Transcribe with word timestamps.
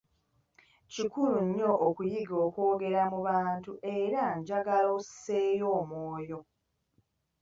Kikulu 0.93 1.37
nnyo 1.47 1.71
okuyiga 1.87 2.35
okwogera 2.47 3.01
mu 3.11 3.19
bantu 3.27 3.71
era 4.01 4.23
njagala 4.39 4.89
osseeyo 4.99 5.67
omwoyo. 5.79 6.39